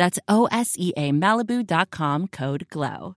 That's 0.00 0.18
O 0.28 0.48
S 0.50 0.76
E 0.78 0.94
A 0.96 1.12
Malibu.com 1.12 2.30
code 2.30 2.64
GLOW. 2.70 3.16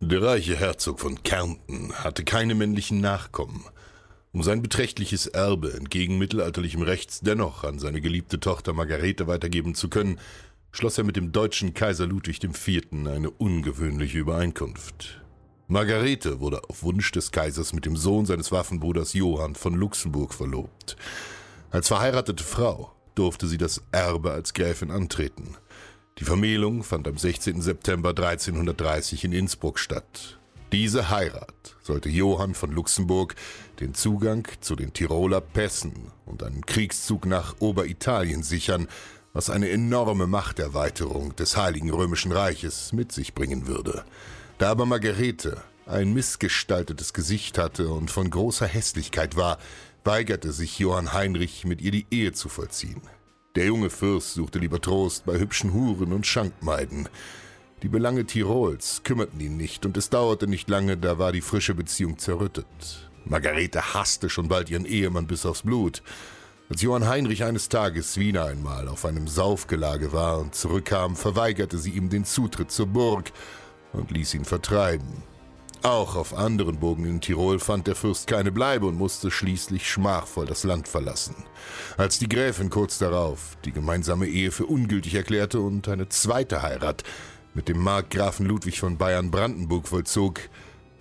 Der 0.00 0.22
reiche 0.22 0.56
Herzog 0.56 0.98
von 0.98 1.22
Kärnten 1.22 1.92
hatte 1.92 2.24
keine 2.24 2.56
männlichen 2.56 3.00
Nachkommen. 3.00 3.64
Um 4.32 4.42
sein 4.42 4.60
beträchtliches 4.60 5.28
Erbe 5.28 5.72
entgegen 5.74 6.18
mittelalterlichem 6.18 6.82
Rechts 6.82 7.20
dennoch 7.20 7.62
an 7.62 7.78
seine 7.78 8.00
geliebte 8.00 8.40
Tochter 8.40 8.72
Margarete 8.72 9.28
weitergeben 9.28 9.76
zu 9.76 9.88
können, 9.88 10.18
schloss 10.72 10.98
er 10.98 11.04
mit 11.04 11.14
dem 11.14 11.30
deutschen 11.30 11.72
Kaiser 11.72 12.08
Ludwig 12.08 12.42
IV. 12.42 12.88
eine 12.92 13.30
ungewöhnliche 13.30 14.18
Übereinkunft. 14.18 15.22
Margarete 15.68 16.40
wurde 16.40 16.64
auf 16.68 16.82
Wunsch 16.82 17.12
des 17.12 17.30
Kaisers 17.30 17.72
mit 17.72 17.86
dem 17.86 17.96
Sohn 17.96 18.26
seines 18.26 18.50
Waffenbruders 18.50 19.12
Johann 19.12 19.54
von 19.54 19.74
Luxemburg 19.74 20.34
verlobt. 20.34 20.96
Als 21.70 21.86
verheiratete 21.86 22.42
Frau 22.42 22.96
durfte 23.20 23.46
sie 23.46 23.58
das 23.58 23.82
Erbe 23.92 24.32
als 24.32 24.54
Gräfin 24.54 24.90
antreten. 24.90 25.54
Die 26.18 26.24
Vermählung 26.24 26.82
fand 26.82 27.06
am 27.06 27.18
16. 27.18 27.60
September 27.60 28.10
1330 28.10 29.24
in 29.24 29.32
Innsbruck 29.32 29.78
statt. 29.78 30.38
Diese 30.72 31.10
Heirat 31.10 31.76
sollte 31.82 32.08
Johann 32.08 32.54
von 32.54 32.72
Luxemburg 32.72 33.34
den 33.78 33.92
Zugang 33.92 34.48
zu 34.62 34.74
den 34.74 34.94
Tiroler 34.94 35.42
Pässen 35.42 36.12
und 36.24 36.42
einen 36.42 36.64
Kriegszug 36.64 37.26
nach 37.26 37.56
Oberitalien 37.60 38.42
sichern, 38.42 38.88
was 39.34 39.50
eine 39.50 39.68
enorme 39.68 40.26
Machterweiterung 40.26 41.36
des 41.36 41.58
Heiligen 41.58 41.90
Römischen 41.90 42.32
Reiches 42.32 42.94
mit 42.94 43.12
sich 43.12 43.34
bringen 43.34 43.66
würde. 43.66 44.04
Da 44.56 44.70
aber 44.70 44.86
Margarete 44.86 45.62
ein 45.84 46.14
missgestaltetes 46.14 47.12
Gesicht 47.12 47.58
hatte 47.58 47.90
und 47.90 48.10
von 48.10 48.30
großer 48.30 48.66
Hässlichkeit 48.66 49.36
war, 49.36 49.58
weigerte 50.04 50.52
sich 50.52 50.78
Johann 50.78 51.12
Heinrich, 51.12 51.64
mit 51.64 51.80
ihr 51.80 51.90
die 51.90 52.06
Ehe 52.10 52.32
zu 52.32 52.48
vollziehen. 52.48 53.02
Der 53.56 53.66
junge 53.66 53.90
Fürst 53.90 54.34
suchte 54.34 54.58
lieber 54.58 54.80
Trost 54.80 55.24
bei 55.26 55.38
hübschen 55.38 55.72
Huren 55.72 56.12
und 56.12 56.26
Schankmeiden. 56.26 57.08
Die 57.82 57.88
Belange 57.88 58.26
Tirols 58.26 59.02
kümmerten 59.04 59.40
ihn 59.40 59.56
nicht, 59.56 59.84
und 59.86 59.96
es 59.96 60.10
dauerte 60.10 60.46
nicht 60.46 60.68
lange, 60.68 60.96
da 60.96 61.18
war 61.18 61.32
die 61.32 61.40
frische 61.40 61.74
Beziehung 61.74 62.18
zerrüttet. 62.18 62.66
Margarete 63.24 63.94
hasste 63.94 64.28
schon 64.28 64.48
bald 64.48 64.70
ihren 64.70 64.84
Ehemann 64.84 65.26
bis 65.26 65.44
aufs 65.46 65.62
Blut. 65.62 66.02
Als 66.68 66.82
Johann 66.82 67.08
Heinrich 67.08 67.42
eines 67.42 67.68
Tages 67.68 68.16
wieder 68.16 68.44
einmal 68.44 68.86
auf 68.86 69.04
einem 69.04 69.26
Saufgelage 69.26 70.12
war 70.12 70.38
und 70.38 70.54
zurückkam, 70.54 71.16
verweigerte 71.16 71.78
sie 71.78 71.90
ihm 71.90 72.08
den 72.08 72.24
Zutritt 72.24 72.70
zur 72.70 72.86
Burg 72.86 73.32
und 73.92 74.10
ließ 74.10 74.34
ihn 74.34 74.44
vertreiben. 74.44 75.24
Auch 75.82 76.14
auf 76.14 76.36
anderen 76.36 76.78
Burgen 76.78 77.06
in 77.06 77.22
Tirol 77.22 77.58
fand 77.58 77.86
der 77.86 77.94
Fürst 77.94 78.26
keine 78.26 78.52
Bleibe 78.52 78.84
und 78.84 78.96
musste 78.96 79.30
schließlich 79.30 79.90
schmachvoll 79.90 80.44
das 80.44 80.62
Land 80.62 80.88
verlassen. 80.88 81.36
Als 81.96 82.18
die 82.18 82.28
Gräfin 82.28 82.68
kurz 82.68 82.98
darauf 82.98 83.56
die 83.64 83.72
gemeinsame 83.72 84.26
Ehe 84.26 84.50
für 84.50 84.66
ungültig 84.66 85.14
erklärte 85.14 85.60
und 85.60 85.88
eine 85.88 86.10
zweite 86.10 86.60
Heirat 86.60 87.02
mit 87.54 87.68
dem 87.68 87.78
Markgrafen 87.78 88.44
Ludwig 88.44 88.78
von 88.78 88.98
Bayern-Brandenburg 88.98 89.88
vollzog, 89.88 90.40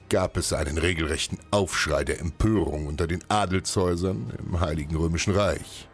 gab 0.08 0.38
es 0.38 0.54
einen 0.54 0.78
regelrechten 0.78 1.40
Aufschrei 1.52 2.06
der 2.06 2.22
Empörung 2.22 2.88
unter 2.88 3.06
den 3.06 3.24
Adelshäusern 3.28 4.34
im 4.40 4.62
Heiligen 4.62 4.96
Römischen 4.96 5.36
Reich. 5.36 5.90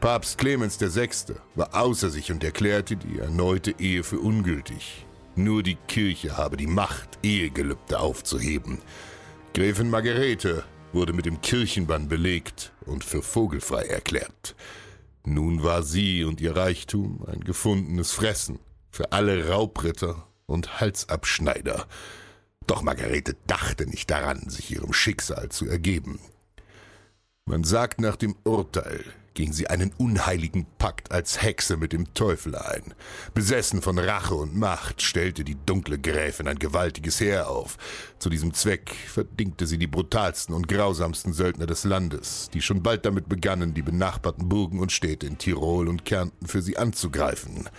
Papst 0.00 0.38
Clemens 0.38 0.80
VI. 0.80 1.34
war 1.54 1.70
außer 1.72 2.10
sich 2.10 2.32
und 2.32 2.42
erklärte 2.42 2.96
die 2.96 3.20
erneute 3.20 3.74
Ehe 3.78 4.02
für 4.02 4.18
ungültig. 4.18 5.06
Nur 5.38 5.62
die 5.62 5.76
Kirche 5.86 6.36
habe 6.36 6.56
die 6.56 6.66
Macht, 6.66 7.20
Ehegelübde 7.22 8.00
aufzuheben. 8.00 8.78
Gräfin 9.54 9.88
Margarete 9.88 10.64
wurde 10.92 11.12
mit 11.12 11.26
dem 11.26 11.40
Kirchenbann 11.40 12.08
belegt 12.08 12.72
und 12.86 13.04
für 13.04 13.22
vogelfrei 13.22 13.82
erklärt. 13.82 14.56
Nun 15.24 15.62
war 15.62 15.84
sie 15.84 16.24
und 16.24 16.40
ihr 16.40 16.56
Reichtum 16.56 17.24
ein 17.28 17.44
gefundenes 17.44 18.10
Fressen 18.10 18.58
für 18.90 19.12
alle 19.12 19.48
Raubritter 19.48 20.26
und 20.46 20.80
Halsabschneider. 20.80 21.86
Doch 22.66 22.82
Margarete 22.82 23.36
dachte 23.46 23.86
nicht 23.86 24.10
daran, 24.10 24.48
sich 24.48 24.72
ihrem 24.72 24.92
Schicksal 24.92 25.50
zu 25.50 25.68
ergeben. 25.68 26.18
Man 27.44 27.62
sagt 27.62 28.00
nach 28.00 28.16
dem 28.16 28.34
Urteil, 28.42 29.04
ging 29.38 29.52
sie 29.52 29.70
einen 29.70 29.92
unheiligen 29.98 30.66
Pakt 30.78 31.12
als 31.12 31.40
Hexe 31.40 31.76
mit 31.76 31.92
dem 31.92 32.12
Teufel 32.12 32.56
ein. 32.56 32.92
Besessen 33.34 33.82
von 33.82 33.96
Rache 33.96 34.34
und 34.34 34.56
Macht 34.56 35.00
stellte 35.00 35.44
die 35.44 35.56
dunkle 35.64 35.96
Gräfin 35.96 36.48
ein 36.48 36.58
gewaltiges 36.58 37.20
Heer 37.20 37.48
auf. 37.48 37.76
Zu 38.18 38.30
diesem 38.30 38.52
Zweck 38.52 38.90
verdingte 39.06 39.68
sie 39.68 39.78
die 39.78 39.86
brutalsten 39.86 40.56
und 40.56 40.66
grausamsten 40.66 41.32
Söldner 41.32 41.66
des 41.66 41.84
Landes, 41.84 42.50
die 42.52 42.60
schon 42.60 42.82
bald 42.82 43.06
damit 43.06 43.28
begannen, 43.28 43.74
die 43.74 43.82
benachbarten 43.82 44.48
Burgen 44.48 44.80
und 44.80 44.90
Städte 44.90 45.28
in 45.28 45.38
Tirol 45.38 45.86
und 45.86 46.04
Kärnten 46.04 46.48
für 46.48 46.60
sie 46.60 46.76
anzugreifen. 46.76 47.70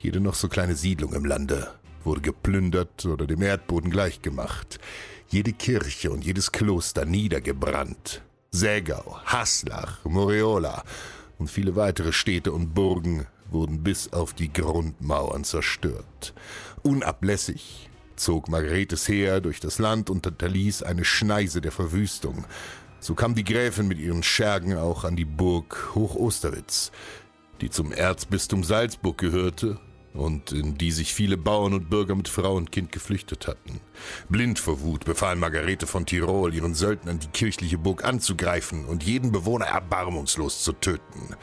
Jede 0.00 0.18
noch 0.18 0.34
so 0.34 0.48
kleine 0.48 0.74
Siedlung 0.74 1.12
im 1.12 1.24
Lande 1.24 1.72
wurde 2.02 2.22
geplündert 2.22 3.06
oder 3.06 3.28
dem 3.28 3.40
Erdboden 3.40 3.88
gleichgemacht, 3.88 4.80
jede 5.28 5.52
Kirche 5.52 6.10
und 6.10 6.24
jedes 6.24 6.50
Kloster 6.50 7.04
niedergebrannt. 7.04 8.20
Sägau, 8.54 9.18
Haslach, 9.24 10.04
Moreola 10.04 10.84
und 11.38 11.50
viele 11.50 11.74
weitere 11.74 12.12
Städte 12.12 12.52
und 12.52 12.74
Burgen 12.74 13.26
wurden 13.50 13.82
bis 13.82 14.12
auf 14.12 14.34
die 14.34 14.52
Grundmauern 14.52 15.42
zerstört. 15.42 16.34
Unablässig 16.82 17.88
zog 18.16 18.50
Margaretes 18.50 19.08
Heer 19.08 19.40
durch 19.40 19.58
das 19.58 19.78
Land 19.78 20.10
und 20.10 20.26
hinterließ 20.26 20.82
eine 20.82 21.06
Schneise 21.06 21.62
der 21.62 21.72
Verwüstung. 21.72 22.44
So 23.00 23.14
kam 23.14 23.34
die 23.34 23.44
Gräfin 23.44 23.88
mit 23.88 23.98
ihren 23.98 24.22
Schergen 24.22 24.76
auch 24.76 25.04
an 25.04 25.16
die 25.16 25.24
Burg 25.24 25.94
Hochosterwitz, 25.94 26.92
die 27.62 27.70
zum 27.70 27.90
Erzbistum 27.90 28.64
Salzburg 28.64 29.16
gehörte 29.16 29.80
und 30.14 30.52
in 30.52 30.76
die 30.76 30.92
sich 30.92 31.14
viele 31.14 31.36
Bauern 31.36 31.72
und 31.72 31.88
Bürger 31.88 32.14
mit 32.14 32.28
Frau 32.28 32.56
und 32.56 32.72
Kind 32.72 32.92
geflüchtet 32.92 33.46
hatten. 33.46 33.80
Blind 34.28 34.58
vor 34.58 34.80
Wut 34.80 35.04
befahl 35.04 35.36
Margarete 35.36 35.86
von 35.86 36.06
Tirol 36.06 36.54
ihren 36.54 36.74
Söldnern, 36.74 37.18
die 37.18 37.28
kirchliche 37.28 37.78
Burg 37.78 38.04
anzugreifen 38.04 38.84
und 38.84 39.02
jeden 39.02 39.32
Bewohner 39.32 39.66
erbarmungslos 39.66 40.62
zu 40.62 40.72
töten. 40.72 41.34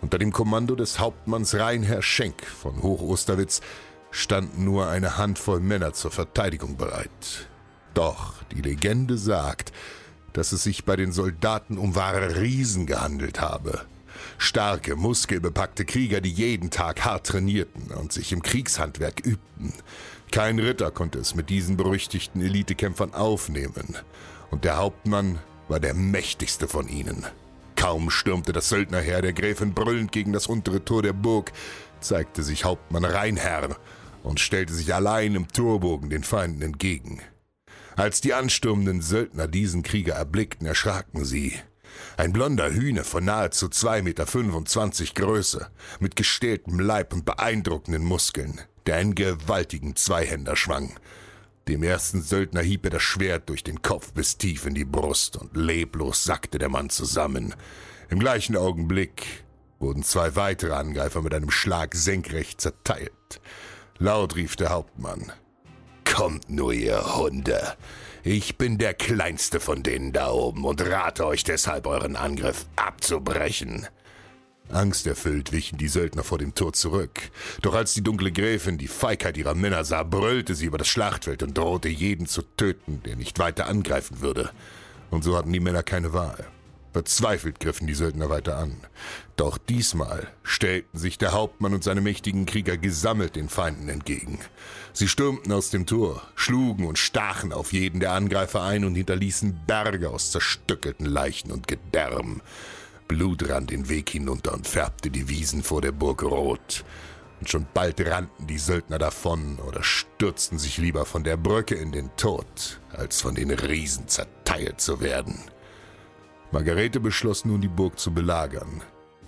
Unter 0.00 0.18
dem 0.18 0.32
Kommando 0.32 0.76
des 0.76 0.98
Hauptmanns 0.98 1.54
Reinherr 1.54 2.02
Schenk 2.02 2.44
von 2.46 2.82
Hochosterwitz 2.82 3.60
standen 4.10 4.64
nur 4.64 4.88
eine 4.88 5.16
Handvoll 5.16 5.60
Männer 5.60 5.92
zur 5.92 6.10
Verteidigung 6.10 6.76
bereit. 6.76 7.48
Doch 7.94 8.34
die 8.52 8.62
Legende 8.62 9.18
sagt, 9.18 9.72
dass 10.32 10.52
es 10.52 10.62
sich 10.62 10.84
bei 10.84 10.96
den 10.96 11.12
Soldaten 11.12 11.78
um 11.78 11.94
wahre 11.94 12.40
Riesen 12.40 12.86
gehandelt 12.86 13.40
habe. 13.40 13.86
Starke, 14.38 14.96
muskelbepackte 14.96 15.84
Krieger, 15.84 16.20
die 16.20 16.30
jeden 16.30 16.70
Tag 16.70 17.04
hart 17.04 17.26
trainierten 17.26 17.90
und 17.92 18.12
sich 18.12 18.32
im 18.32 18.42
Kriegshandwerk 18.42 19.24
übten. 19.24 19.72
Kein 20.30 20.58
Ritter 20.58 20.90
konnte 20.90 21.18
es 21.18 21.34
mit 21.34 21.50
diesen 21.50 21.76
berüchtigten 21.76 22.42
Elitekämpfern 22.42 23.14
aufnehmen. 23.14 23.96
Und 24.50 24.64
der 24.64 24.76
Hauptmann 24.76 25.38
war 25.68 25.80
der 25.80 25.94
mächtigste 25.94 26.68
von 26.68 26.88
ihnen. 26.88 27.24
Kaum 27.76 28.10
stürmte 28.10 28.52
das 28.52 28.68
Söldnerheer 28.68 29.22
der 29.22 29.32
Gräfin 29.32 29.74
brüllend 29.74 30.12
gegen 30.12 30.32
das 30.32 30.46
untere 30.46 30.84
Tor 30.84 31.02
der 31.02 31.12
Burg, 31.12 31.52
zeigte 32.00 32.42
sich 32.42 32.64
Hauptmann 32.64 33.04
Reinherr 33.04 33.76
und 34.22 34.40
stellte 34.40 34.72
sich 34.72 34.94
allein 34.94 35.34
im 35.34 35.48
Torbogen 35.48 36.10
den 36.10 36.24
Feinden 36.24 36.62
entgegen. 36.62 37.20
Als 37.94 38.20
die 38.20 38.34
anstürmenden 38.34 39.00
Söldner 39.00 39.48
diesen 39.48 39.82
Krieger 39.82 40.14
erblickten, 40.14 40.66
erschraken 40.66 41.24
sie. 41.24 41.54
Ein 42.16 42.32
blonder 42.32 42.70
Hühner 42.70 43.04
von 43.04 43.24
nahezu 43.24 43.66
2,25 43.66 44.02
Meter 44.02 45.14
Größe, 45.14 45.70
mit 46.00 46.16
gestähltem 46.16 46.80
Leib 46.80 47.12
und 47.12 47.24
beeindruckenden 47.24 48.04
Muskeln, 48.04 48.60
der 48.86 48.96
einen 48.96 49.14
gewaltigen 49.14 49.96
Zweihänder 49.96 50.56
schwang. 50.56 50.98
Dem 51.68 51.82
ersten 51.82 52.22
Söldner 52.22 52.62
hieb 52.62 52.84
er 52.84 52.90
das 52.90 53.02
Schwert 53.02 53.48
durch 53.48 53.64
den 53.64 53.82
Kopf 53.82 54.12
bis 54.12 54.38
tief 54.38 54.66
in 54.66 54.74
die 54.74 54.84
Brust 54.84 55.36
und 55.36 55.56
leblos 55.56 56.22
sackte 56.22 56.58
der 56.58 56.68
Mann 56.68 56.90
zusammen. 56.90 57.54
Im 58.08 58.20
gleichen 58.20 58.56
Augenblick 58.56 59.44
wurden 59.80 60.04
zwei 60.04 60.36
weitere 60.36 60.74
Angreifer 60.74 61.22
mit 61.22 61.34
einem 61.34 61.50
Schlag 61.50 61.94
senkrecht 61.94 62.60
zerteilt. 62.60 63.40
Laut 63.98 64.36
rief 64.36 64.54
der 64.56 64.70
Hauptmann. 64.70 65.32
Kommt 66.04 66.48
nur, 66.48 66.72
ihr 66.72 67.16
Hunde. 67.16 67.76
Ich 68.28 68.58
bin 68.58 68.76
der 68.76 68.92
kleinste 68.92 69.60
von 69.60 69.84
denen 69.84 70.12
da 70.12 70.32
oben 70.32 70.64
und 70.64 70.80
rate 70.84 71.24
euch 71.24 71.44
deshalb, 71.44 71.86
euren 71.86 72.16
Angriff 72.16 72.66
abzubrechen. 72.74 73.86
Angsterfüllt 74.68 75.52
wichen 75.52 75.78
die 75.78 75.86
Söldner 75.86 76.24
vor 76.24 76.38
dem 76.38 76.52
Tor 76.52 76.72
zurück. 76.72 77.20
Doch 77.62 77.76
als 77.76 77.94
die 77.94 78.02
dunkle 78.02 78.32
Gräfin 78.32 78.78
die 78.78 78.88
Feigheit 78.88 79.36
ihrer 79.36 79.54
Männer 79.54 79.84
sah, 79.84 80.02
brüllte 80.02 80.56
sie 80.56 80.66
über 80.66 80.76
das 80.76 80.88
Schlachtfeld 80.88 81.44
und 81.44 81.56
drohte 81.56 81.88
jeden 81.88 82.26
zu 82.26 82.42
töten, 82.42 83.00
der 83.04 83.14
nicht 83.14 83.38
weiter 83.38 83.68
angreifen 83.68 84.20
würde. 84.20 84.50
Und 85.10 85.22
so 85.22 85.36
hatten 85.36 85.52
die 85.52 85.60
Männer 85.60 85.84
keine 85.84 86.12
Wahl. 86.12 86.48
Verzweifelt 86.96 87.60
griffen 87.60 87.86
die 87.86 87.92
Söldner 87.92 88.30
weiter 88.30 88.56
an. 88.56 88.74
Doch 89.36 89.58
diesmal 89.58 90.28
stellten 90.42 90.98
sich 90.98 91.18
der 91.18 91.32
Hauptmann 91.32 91.74
und 91.74 91.84
seine 91.84 92.00
mächtigen 92.00 92.46
Krieger 92.46 92.78
gesammelt 92.78 93.36
den 93.36 93.50
Feinden 93.50 93.90
entgegen. 93.90 94.38
Sie 94.94 95.06
stürmten 95.06 95.52
aus 95.52 95.68
dem 95.68 95.84
Tor, 95.84 96.22
schlugen 96.36 96.86
und 96.86 96.98
stachen 96.98 97.52
auf 97.52 97.74
jeden 97.74 98.00
der 98.00 98.12
Angreifer 98.12 98.62
ein 98.62 98.86
und 98.86 98.94
hinterließen 98.94 99.60
Berge 99.66 100.08
aus 100.08 100.30
zerstückelten 100.30 101.04
Leichen 101.04 101.52
und 101.52 101.68
Gedärm. 101.68 102.40
Blut 103.08 103.46
rann 103.46 103.66
den 103.66 103.90
Weg 103.90 104.08
hinunter 104.08 104.54
und 104.54 104.66
färbte 104.66 105.10
die 105.10 105.28
Wiesen 105.28 105.62
vor 105.62 105.82
der 105.82 105.92
Burg 105.92 106.22
rot. 106.22 106.82
Und 107.40 107.50
schon 107.50 107.66
bald 107.74 108.00
rannten 108.00 108.46
die 108.46 108.56
Söldner 108.56 108.96
davon 108.96 109.58
oder 109.58 109.82
stürzten 109.82 110.58
sich 110.58 110.78
lieber 110.78 111.04
von 111.04 111.24
der 111.24 111.36
Brücke 111.36 111.74
in 111.74 111.92
den 111.92 112.08
Tod, 112.16 112.80
als 112.90 113.20
von 113.20 113.34
den 113.34 113.50
Riesen 113.50 114.08
zerteilt 114.08 114.80
zu 114.80 115.02
werden. 115.02 115.38
Margarete 116.56 117.00
beschloss 117.00 117.44
nun, 117.44 117.60
die 117.60 117.68
Burg 117.68 117.98
zu 117.98 118.14
belagern. 118.14 118.80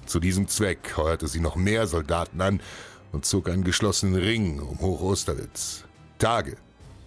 Zu 0.06 0.18
diesem 0.18 0.48
Zweck 0.48 0.96
heuerte 0.96 1.28
sie 1.28 1.40
noch 1.40 1.56
mehr 1.56 1.86
Soldaten 1.86 2.40
an 2.40 2.62
und 3.12 3.26
zog 3.26 3.50
einen 3.50 3.64
geschlossenen 3.64 4.14
Ring 4.14 4.60
um 4.60 4.80
Hoch-Osterwitz. 4.80 5.84
Tage, 6.16 6.56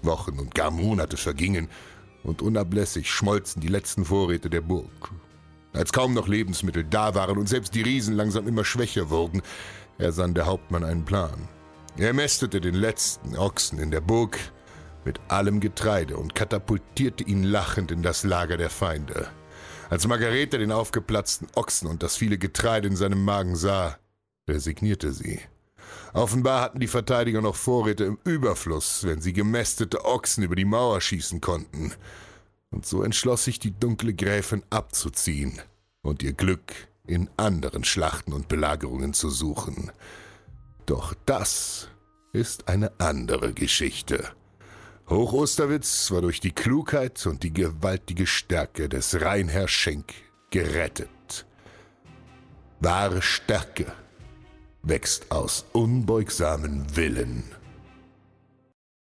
Wochen 0.03 0.37
und 0.37 0.53
gar 0.53 0.69
Monate 0.69 1.17
vergingen 1.17 1.69
und 2.21 2.43
unablässig 2.43 3.09
schmolzen 3.09 3.63
die 3.63 3.67
letzten 3.67 4.05
Vorräte 4.05 4.51
der 4.51 4.61
Burg. 4.61 5.09
Als 5.73 5.91
kaum 5.91 6.13
noch 6.13 6.27
Lebensmittel 6.27 6.83
da 6.83 7.15
waren 7.15 7.39
und 7.39 7.49
selbst 7.49 7.73
die 7.73 7.81
Riesen 7.81 8.15
langsam 8.15 8.47
immer 8.47 8.63
schwächer 8.63 9.09
wurden, 9.09 9.41
ersann 9.97 10.35
der 10.35 10.45
Hauptmann 10.45 10.83
einen 10.83 11.03
Plan. 11.03 11.49
Er 11.97 12.13
mästete 12.13 12.61
den 12.61 12.75
letzten 12.75 13.35
Ochsen 13.35 13.79
in 13.79 13.89
der 13.89 14.01
Burg 14.01 14.37
mit 15.03 15.19
allem 15.29 15.59
Getreide 15.59 16.15
und 16.15 16.35
katapultierte 16.35 17.23
ihn 17.23 17.41
lachend 17.41 17.89
in 17.89 18.03
das 18.03 18.23
Lager 18.23 18.57
der 18.57 18.69
Feinde. 18.69 19.31
Als 19.91 20.07
Margarete 20.07 20.57
den 20.57 20.71
aufgeplatzten 20.71 21.49
Ochsen 21.53 21.89
und 21.89 22.01
das 22.01 22.15
viele 22.15 22.37
Getreide 22.37 22.87
in 22.87 22.95
seinem 22.95 23.25
Magen 23.25 23.57
sah, 23.57 23.97
resignierte 24.47 25.11
sie. 25.11 25.41
Offenbar 26.13 26.61
hatten 26.61 26.79
die 26.79 26.87
Verteidiger 26.87 27.41
noch 27.41 27.57
Vorräte 27.57 28.05
im 28.05 28.17
Überfluss, 28.23 29.03
wenn 29.03 29.19
sie 29.19 29.33
gemästete 29.33 30.05
Ochsen 30.05 30.45
über 30.45 30.55
die 30.55 30.63
Mauer 30.63 31.01
schießen 31.01 31.41
konnten. 31.41 31.91
Und 32.69 32.85
so 32.85 33.03
entschloss 33.03 33.43
sich 33.43 33.59
die 33.59 33.77
dunkle 33.77 34.13
Gräfin 34.13 34.63
abzuziehen 34.69 35.61
und 36.03 36.23
ihr 36.23 36.31
Glück 36.31 36.71
in 37.05 37.29
anderen 37.35 37.83
Schlachten 37.83 38.31
und 38.31 38.47
Belagerungen 38.47 39.13
zu 39.13 39.29
suchen. 39.29 39.91
Doch 40.85 41.13
das 41.25 41.89
ist 42.31 42.69
eine 42.69 42.97
andere 43.01 43.51
Geschichte. 43.51 44.31
Hochosterwitz 45.11 46.09
war 46.11 46.21
durch 46.21 46.39
die 46.39 46.53
Klugheit 46.53 47.25
und 47.25 47.43
die 47.43 47.51
gewaltige 47.51 48.25
Stärke 48.25 48.87
des 48.87 49.19
Rheinherr 49.19 49.67
Schenk 49.67 50.13
gerettet. 50.51 51.45
Wahre 52.79 53.21
Stärke 53.21 53.91
wächst 54.83 55.29
aus 55.29 55.65
unbeugsamen 55.73 56.95
Willen. 56.95 57.43